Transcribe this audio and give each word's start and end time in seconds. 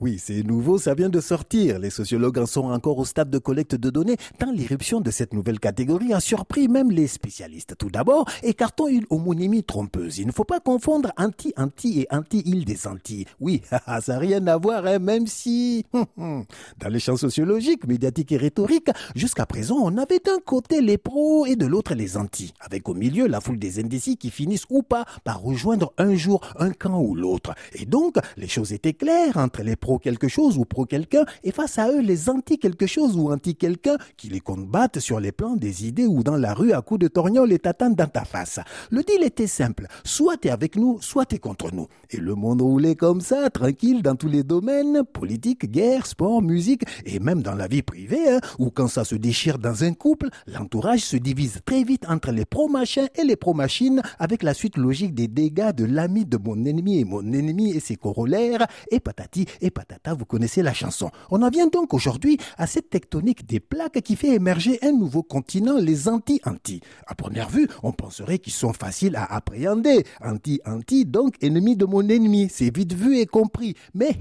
Oui, 0.00 0.18
c'est 0.18 0.42
nouveau, 0.42 0.76
ça 0.76 0.92
vient 0.92 1.08
de 1.08 1.20
sortir. 1.20 1.78
Les 1.78 1.88
sociologues 1.88 2.38
en 2.38 2.46
sont 2.46 2.64
encore 2.64 2.98
au 2.98 3.04
stade 3.04 3.30
de 3.30 3.38
collecte 3.38 3.76
de 3.76 3.90
données, 3.90 4.16
tant 4.40 4.50
l'irruption 4.50 5.00
de 5.00 5.08
cette 5.12 5.32
nouvelle 5.32 5.60
catégorie 5.60 6.12
a 6.12 6.18
surpris 6.18 6.66
même 6.66 6.90
les 6.90 7.06
spécialistes. 7.06 7.76
Tout 7.78 7.90
d'abord, 7.90 8.28
écartons 8.42 8.88
une 8.88 9.06
homonymie 9.08 9.62
trompeuse. 9.62 10.18
Il 10.18 10.26
ne 10.26 10.32
faut 10.32 10.42
pas 10.42 10.58
confondre 10.58 11.12
anti-anti 11.16 12.00
et 12.00 12.08
anti-île 12.10 12.64
des 12.64 12.88
Antilles. 12.88 13.26
Oui, 13.38 13.62
ça 13.70 14.00
n'a 14.08 14.18
rien 14.18 14.44
à 14.48 14.56
voir, 14.56 14.84
hein, 14.84 14.98
même 14.98 15.28
si, 15.28 15.86
dans 16.16 16.88
les 16.88 16.98
champs 16.98 17.16
sociologiques, 17.16 17.86
médiatiques 17.86 18.32
et 18.32 18.36
rhétoriques, 18.36 18.90
jusqu'à 19.14 19.46
présent, 19.46 19.76
on 19.80 19.96
avait 19.96 20.18
d'un 20.18 20.40
côté 20.44 20.80
les 20.80 20.98
pros 20.98 21.46
et 21.46 21.54
de 21.54 21.66
l'autre 21.66 21.94
les 21.94 22.16
anti, 22.16 22.52
avec 22.58 22.88
au 22.88 22.94
milieu 22.94 23.28
la 23.28 23.40
foule 23.40 23.60
des 23.60 23.78
indécis 23.78 24.16
qui 24.16 24.30
finissent 24.30 24.66
ou 24.70 24.82
pas 24.82 25.04
par 25.22 25.40
rejoindre 25.40 25.92
un 25.98 26.16
jour 26.16 26.40
un 26.58 26.72
camp 26.72 27.00
ou 27.00 27.14
l'autre. 27.14 27.54
Et 27.74 27.86
donc, 27.86 28.16
les 28.36 28.48
choses 28.48 28.72
étaient 28.72 28.92
claires 28.92 29.36
entre 29.36 29.62
les 29.62 29.76
pro 29.84 29.98
quelque 29.98 30.28
chose 30.28 30.56
ou 30.56 30.64
pro 30.64 30.86
quelqu'un, 30.86 31.26
et 31.42 31.52
face 31.52 31.78
à 31.78 31.90
eux 31.90 32.00
les 32.00 32.30
anti 32.30 32.58
quelque 32.58 32.86
chose 32.86 33.18
ou 33.18 33.30
anti 33.30 33.54
quelqu'un 33.54 33.96
qui 34.16 34.30
les 34.30 34.40
combattent 34.40 34.98
sur 34.98 35.20
les 35.20 35.30
plans 35.30 35.56
des 35.56 35.86
idées 35.86 36.06
ou 36.06 36.22
dans 36.22 36.38
la 36.38 36.54
rue 36.54 36.72
à 36.72 36.80
coups 36.80 37.00
de 37.00 37.08
torgnole 37.08 37.52
et 37.52 37.58
t'attendent 37.58 37.94
dans 37.94 38.06
ta 38.06 38.24
face. 38.24 38.60
Le 38.90 39.02
deal 39.02 39.22
était 39.22 39.46
simple, 39.46 39.86
soit 40.02 40.38
t'es 40.38 40.48
avec 40.48 40.76
nous, 40.76 41.02
soit 41.02 41.26
t'es 41.26 41.38
contre 41.38 41.70
nous. 41.74 41.86
Et 42.08 42.16
le 42.16 42.34
monde 42.34 42.62
roulait 42.62 42.94
comme 42.94 43.20
ça, 43.20 43.50
tranquille 43.50 44.00
dans 44.00 44.16
tous 44.16 44.28
les 44.28 44.42
domaines, 44.42 45.02
politique, 45.04 45.70
guerre, 45.70 46.06
sport, 46.06 46.40
musique, 46.40 46.84
et 47.04 47.18
même 47.18 47.42
dans 47.42 47.54
la 47.54 47.66
vie 47.66 47.82
privée, 47.82 48.26
hein, 48.26 48.40
où 48.58 48.70
quand 48.70 48.88
ça 48.88 49.04
se 49.04 49.16
déchire 49.16 49.58
dans 49.58 49.84
un 49.84 49.92
couple, 49.92 50.28
l'entourage 50.46 51.00
se 51.00 51.18
divise 51.18 51.60
très 51.66 51.84
vite 51.84 52.06
entre 52.08 52.32
les 52.32 52.46
pro-machins 52.46 53.08
et 53.16 53.24
les 53.24 53.36
pro-machines, 53.36 54.00
avec 54.18 54.42
la 54.42 54.54
suite 54.54 54.78
logique 54.78 55.12
des 55.12 55.28
dégâts 55.28 55.72
de 55.72 55.84
l'ami 55.84 56.24
de 56.24 56.38
mon 56.38 56.64
ennemi 56.64 57.00
et 57.00 57.04
mon 57.04 57.20
ennemi 57.34 57.72
et 57.72 57.80
ses 57.80 57.96
corollaires, 57.96 58.66
et 58.90 58.98
patati 58.98 59.44
et 59.60 59.73
patata, 59.74 60.14
vous 60.14 60.24
connaissez 60.24 60.62
la 60.62 60.72
chanson. 60.72 61.10
On 61.30 61.42
en 61.42 61.50
vient 61.50 61.66
donc 61.66 61.92
aujourd'hui 61.92 62.38
à 62.56 62.66
cette 62.66 62.88
tectonique 62.88 63.46
des 63.46 63.60
plaques 63.60 64.00
qui 64.00 64.16
fait 64.16 64.34
émerger 64.34 64.78
un 64.82 64.92
nouveau 64.92 65.22
continent, 65.22 65.76
les 65.78 66.08
anti-anti. 66.08 66.80
À 67.06 67.14
première 67.14 67.50
vue, 67.50 67.68
on 67.82 67.92
penserait 67.92 68.38
qu'ils 68.38 68.52
sont 68.52 68.72
faciles 68.72 69.16
à 69.16 69.24
appréhender. 69.24 70.04
Anti-anti, 70.22 71.04
donc 71.04 71.34
ennemi 71.42 71.76
de 71.76 71.84
mon 71.84 72.08
ennemi. 72.08 72.48
C'est 72.50 72.74
vite 72.74 72.94
vu 72.94 73.18
et 73.18 73.26
compris. 73.26 73.74
Mais 73.92 74.16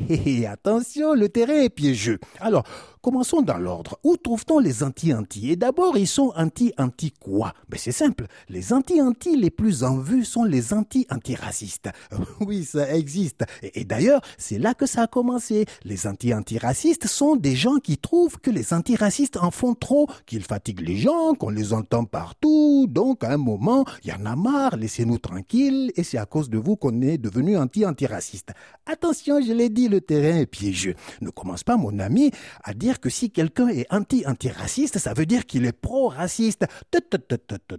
attention, 0.46 1.14
le 1.14 1.30
terrain 1.30 1.62
est 1.62 1.70
piégeux. 1.70 2.20
Alors, 2.40 2.64
Commençons 3.04 3.42
dans 3.42 3.58
l'ordre. 3.58 4.00
Où 4.06 4.16
trouve-t-on 4.16 4.60
les 4.60 4.82
anti-anti? 4.82 5.52
Et 5.52 5.58
d'abord, 5.58 5.98
ils 5.98 6.08
sont 6.08 6.32
anti-anti 6.38 7.12
quoi? 7.12 7.54
Ben 7.68 7.78
C'est 7.78 7.92
simple. 7.92 8.28
Les 8.48 8.72
anti-anti 8.72 9.36
les 9.36 9.50
plus 9.50 9.84
en 9.84 9.98
vue 9.98 10.24
sont 10.24 10.46
les 10.46 10.74
anti-antiracistes. 10.74 11.90
oui, 12.40 12.64
ça 12.64 12.96
existe. 12.96 13.44
Et, 13.62 13.84
d'ailleurs, 13.84 14.22
c'est 14.38 14.58
là 14.58 14.74
que 14.74 14.86
ça 14.86 15.02
a 15.02 15.08
commencé. 15.08 15.66
Les 15.84 16.08
anti-antiracistes 16.08 17.08
sont 17.08 17.36
des 17.36 17.58
gens 17.58 17.76
qui 17.80 17.98
trouvent 17.98 18.40
que 18.40 18.50
les 18.50 18.74
antiracistes 18.74 19.36
en 19.36 19.52
font 19.52 19.74
trop, 19.74 20.08
qu'ils 20.26 20.46
fatiguent 20.46 20.88
les 20.88 20.96
gens, 20.96 21.34
qu'on 21.34 21.50
les 21.50 21.74
entend 21.74 22.06
partout. 22.06 22.88
Donc, 22.88 23.26
à 23.26 23.34
un 23.34 23.38
moment, 23.38 23.84
il 24.06 24.12
y 24.12 24.14
en 24.14 24.26
a 24.26 24.38
marre, 24.38 24.78
laissez-nous 24.78 25.18
tranquilles. 25.18 25.92
Et 25.98 26.04
c'est 26.04 26.20
à 26.20 26.26
cause 26.26 26.50
de 26.50 26.58
vous 26.58 26.78
qu'on 26.78 27.02
est 27.02 27.18
devenu 27.18 27.58
anti-antiraciste. 27.58 28.54
Attention, 28.86 29.42
je 29.42 29.52
l'ai 29.52 29.68
dit, 29.68 29.90
le 29.90 30.00
terrain 30.00 30.38
est 30.38 30.46
piégeux. 30.46 30.96
Ne 31.20 31.32
commence 31.32 31.66
pas, 31.66 31.76
mon 31.76 32.00
ami, 32.00 32.32
à 32.64 32.74
dire 32.74 32.93
que 33.00 33.10
si 33.10 33.32
quelqu'un 33.32 33.68
est 33.68 33.86
anti-antiraciste, 33.92 34.98
ça 35.00 35.14
veut 35.14 35.26
dire 35.26 35.46
qu'il 35.46 35.66
est 35.66 35.72
pro-raciste. 35.72 36.66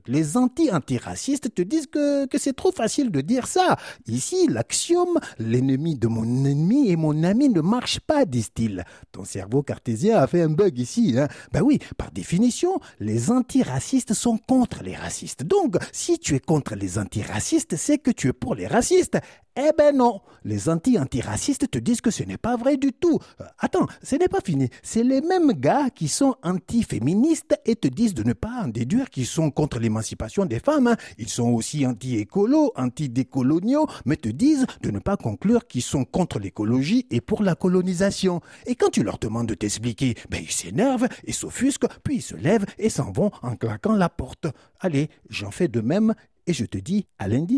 Les 0.07 0.37
anti-antiracistes 0.37 1.55
te 1.55 1.63
disent 1.63 1.87
que, 1.87 2.27
que 2.27 2.39
c'est 2.39 2.53
trop 2.53 2.73
facile 2.73 3.11
de 3.11 3.21
dire 3.21 3.47
ça. 3.47 3.77
Ici, 4.07 4.47
l'axiome, 4.49 5.19
l'ennemi 5.39 5.97
de 5.97 6.09
mon 6.09 6.25
ennemi 6.45 6.91
et 6.91 6.97
mon 6.97 7.23
ami 7.25 7.49
ne 7.49 7.61
marche 7.61 8.01
pas, 8.01 8.25
disent-ils. 8.25 8.85
Ton 9.13 9.25
cerveau 9.25 9.63
cartésien 9.63 10.19
a 10.19 10.27
fait 10.27 10.43
un 10.43 10.51
bug 10.51 10.79
ici. 10.79 11.15
Hein 11.19 11.29
ben 11.53 11.63
oui, 11.63 11.79
par 11.97 12.11
définition, 12.11 12.81
les 13.01 13.31
antiracistes 13.31 14.15
sont 14.15 14.39
contre 14.39 14.83
les 14.83 14.97
racistes. 14.97 15.43
Donc, 15.43 15.77
si 15.93 16.19
tu 16.19 16.35
es 16.35 16.41
contre 16.41 16.75
les 16.75 16.99
antiracistes, 16.99 17.77
c'est 17.77 17.99
que 17.99 18.11
tu 18.11 18.29
es 18.29 18.33
pour 18.33 18.55
les 18.55 18.67
racistes. 18.67 19.19
Eh 19.57 19.71
ben 19.79 19.97
non, 19.97 20.21
les 20.43 20.69
anti-antiracistes 20.69 21.71
te 21.71 21.79
disent 21.79 22.01
que 22.01 22.11
ce 22.11 22.25
n'est 22.25 22.37
pas 22.37 22.57
vrai 22.57 22.77
du 22.77 22.93
tout. 22.93 23.21
Euh, 23.41 23.45
attends, 23.61 23.87
ce 24.03 24.17
n'est 24.17 24.27
pas 24.27 24.41
fini. 24.45 24.69
C'est 24.83 25.05
les 25.05 25.21
mêmes 25.21 25.53
gars 25.53 25.91
qui 25.91 26.09
sont 26.09 26.35
anti-féministes 26.43 27.55
et 27.65 27.77
te 27.77 27.87
disent 27.87 28.15
de 28.15 28.25
ne 28.25 28.33
pas 28.33 28.63
en 28.65 28.69
déduire 28.69 29.11
qu'ils 29.11 29.27
sont 29.27 29.53
contre 29.53 29.79
l'émancipation 29.79 30.45
des 30.45 30.59
femmes. 30.59 30.89
hein. 30.89 30.97
Ils 31.19 31.29
sont 31.29 31.51
aussi 31.51 31.87
anti-écolos, 31.87 32.73
anti-décoloniaux, 32.75 33.87
mais 34.07 34.17
te 34.17 34.29
disent 34.29 34.67
de 34.83 34.91
ne 34.91 34.99
pas 34.99 35.17
conclure 35.17 35.69
qu'ils 35.69 35.83
sont 35.83 36.05
contre 36.05 36.41
l'écologie 36.41 37.07
et 37.13 37.21
pour 37.21 37.45
la 37.45 37.55
colonisation. 37.55 38.41
Et 38.67 38.75
quand 38.75 38.91
tu 38.91 39.05
leur 39.05 39.19
demandes 39.19 39.47
de 39.47 39.55
t'expliquer, 39.55 40.17
ben 40.31 40.43
ils 40.43 40.51
s'énervent 40.51 41.07
et 41.23 41.33
s'offusquent, 41.33 41.87
puis 42.03 42.17
ils 42.17 42.23
se 42.23 42.35
lèvent 42.35 42.67
et 42.77 42.91
s'en 42.91 43.13
vont 43.13 43.31
en 43.43 43.55
claquant 43.55 43.95
la 43.95 44.09
porte. 44.09 44.49
Allez, 44.81 45.11
j'en 45.31 45.53
fais 45.53 45.69
de 45.69 45.81
même 45.81 46.13
et 46.49 46.53
je 46.53 46.65
te 46.65 46.77
dis 46.77 47.07
à 47.21 47.29
lundi. 47.29 47.53